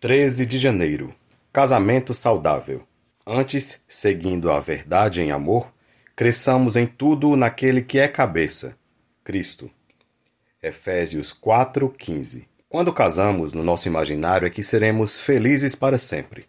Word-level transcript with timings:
13 0.00 0.46
de 0.46 0.58
janeiro 0.58 1.12
Casamento 1.52 2.14
saudável. 2.14 2.84
Antes, 3.26 3.82
seguindo 3.88 4.48
a 4.52 4.60
verdade 4.60 5.20
em 5.20 5.32
amor, 5.32 5.72
cresçamos 6.14 6.76
em 6.76 6.86
tudo 6.86 7.34
naquele 7.34 7.82
que 7.82 7.98
é 7.98 8.06
cabeça, 8.06 8.78
Cristo. 9.24 9.68
Efésios 10.62 11.32
4:15. 11.32 12.46
Quando 12.68 12.92
casamos, 12.92 13.52
no 13.52 13.64
nosso 13.64 13.88
imaginário 13.88 14.46
é 14.46 14.50
que 14.50 14.62
seremos 14.62 15.18
felizes 15.18 15.74
para 15.74 15.98
sempre. 15.98 16.46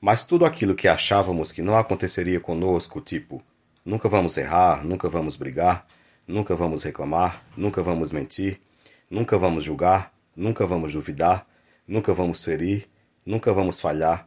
Mas 0.00 0.26
tudo 0.26 0.44
aquilo 0.44 0.74
que 0.74 0.88
achávamos 0.88 1.52
que 1.52 1.62
não 1.62 1.78
aconteceria 1.78 2.40
conosco, 2.40 3.00
tipo, 3.00 3.40
nunca 3.84 4.08
vamos 4.08 4.36
errar, 4.36 4.84
nunca 4.84 5.08
vamos 5.08 5.36
brigar, 5.36 5.86
nunca 6.26 6.56
vamos 6.56 6.82
reclamar, 6.82 7.44
nunca 7.56 7.80
vamos 7.80 8.10
mentir, 8.10 8.60
nunca 9.08 9.38
vamos 9.38 9.62
julgar, 9.62 10.12
nunca 10.34 10.66
vamos 10.66 10.92
duvidar, 10.92 11.46
nunca 11.92 12.14
vamos 12.14 12.42
ferir, 12.42 12.88
nunca 13.24 13.52
vamos 13.52 13.78
falhar. 13.78 14.26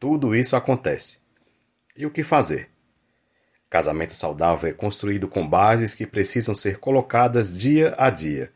Tudo 0.00 0.34
isso 0.34 0.56
acontece. 0.56 1.20
E 1.94 2.06
o 2.06 2.10
que 2.10 2.22
fazer? 2.22 2.70
Casamento 3.68 4.14
saudável 4.14 4.70
é 4.70 4.72
construído 4.72 5.28
com 5.28 5.46
bases 5.46 5.94
que 5.94 6.06
precisam 6.06 6.54
ser 6.54 6.78
colocadas 6.78 7.56
dia 7.56 7.94
a 7.98 8.08
dia. 8.08 8.50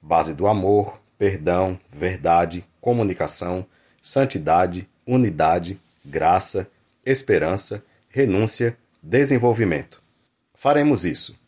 Base 0.00 0.34
do 0.34 0.46
amor, 0.46 1.00
perdão, 1.18 1.80
verdade, 1.90 2.62
comunicação, 2.82 3.64
santidade, 4.02 4.86
unidade, 5.06 5.80
graça, 6.04 6.70
esperança, 7.04 7.82
renúncia, 8.10 8.76
desenvolvimento. 9.02 10.02
Faremos 10.54 11.06
isso, 11.06 11.40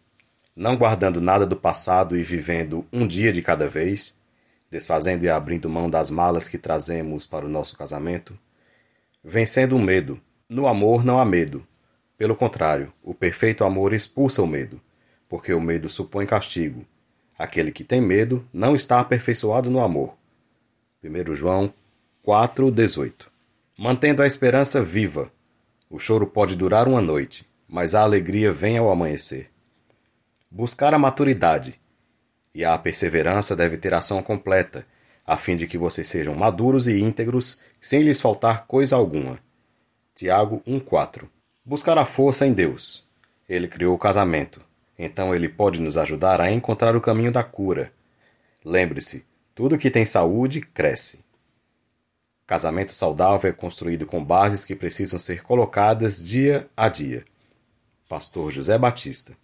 não 0.56 0.78
guardando 0.78 1.20
nada 1.20 1.44
do 1.44 1.56
passado 1.56 2.16
e 2.16 2.22
vivendo 2.22 2.86
um 2.90 3.06
dia 3.06 3.34
de 3.34 3.42
cada 3.42 3.68
vez, 3.68 4.21
desfazendo 4.72 5.22
e 5.22 5.28
abrindo 5.28 5.68
mão 5.68 5.90
das 5.90 6.08
malas 6.08 6.48
que 6.48 6.56
trazemos 6.56 7.26
para 7.26 7.44
o 7.44 7.48
nosso 7.48 7.76
casamento, 7.76 8.38
vencendo 9.22 9.76
o 9.76 9.78
medo. 9.78 10.18
No 10.48 10.66
amor 10.66 11.04
não 11.04 11.18
há 11.18 11.26
medo. 11.26 11.62
Pelo 12.16 12.34
contrário, 12.34 12.90
o 13.02 13.12
perfeito 13.12 13.64
amor 13.64 13.92
expulsa 13.92 14.40
o 14.40 14.46
medo, 14.46 14.80
porque 15.28 15.52
o 15.52 15.60
medo 15.60 15.90
supõe 15.90 16.24
castigo. 16.24 16.86
Aquele 17.38 17.70
que 17.70 17.84
tem 17.84 18.00
medo 18.00 18.48
não 18.50 18.74
está 18.74 18.98
aperfeiçoado 18.98 19.68
no 19.68 19.78
amor. 19.78 20.14
1 21.04 21.34
João 21.34 21.70
4,18 22.26 23.26
Mantendo 23.78 24.22
a 24.22 24.26
esperança 24.26 24.82
viva. 24.82 25.30
O 25.90 25.98
choro 25.98 26.26
pode 26.26 26.56
durar 26.56 26.88
uma 26.88 27.02
noite, 27.02 27.46
mas 27.68 27.94
a 27.94 28.00
alegria 28.00 28.50
vem 28.50 28.78
ao 28.78 28.90
amanhecer. 28.90 29.50
Buscar 30.50 30.94
a 30.94 30.98
maturidade 30.98 31.78
e 32.54 32.64
a 32.64 32.76
perseverança 32.76 33.56
deve 33.56 33.78
ter 33.78 33.94
ação 33.94 34.22
completa, 34.22 34.86
a 35.26 35.36
fim 35.36 35.56
de 35.56 35.66
que 35.66 35.78
vocês 35.78 36.08
sejam 36.08 36.34
maduros 36.34 36.86
e 36.86 37.00
íntegros, 37.00 37.62
sem 37.80 38.02
lhes 38.02 38.20
faltar 38.20 38.66
coisa 38.66 38.96
alguma. 38.96 39.38
Tiago 40.14 40.62
1:4. 40.66 41.28
Buscar 41.64 41.96
a 41.96 42.04
força 42.04 42.46
em 42.46 42.52
Deus. 42.52 43.08
Ele 43.48 43.68
criou 43.68 43.94
o 43.94 43.98
casamento, 43.98 44.60
então 44.98 45.34
ele 45.34 45.48
pode 45.48 45.80
nos 45.80 45.96
ajudar 45.96 46.40
a 46.40 46.50
encontrar 46.50 46.94
o 46.96 47.00
caminho 47.00 47.32
da 47.32 47.42
cura. 47.42 47.92
Lembre-se, 48.64 49.24
tudo 49.54 49.78
que 49.78 49.90
tem 49.90 50.04
saúde 50.04 50.60
cresce. 50.60 51.24
Casamento 52.46 52.92
saudável 52.92 53.50
é 53.50 53.52
construído 53.52 54.04
com 54.04 54.22
bases 54.22 54.64
que 54.64 54.76
precisam 54.76 55.18
ser 55.18 55.42
colocadas 55.42 56.22
dia 56.22 56.68
a 56.76 56.88
dia. 56.88 57.24
Pastor 58.08 58.50
José 58.50 58.76
Batista 58.76 59.36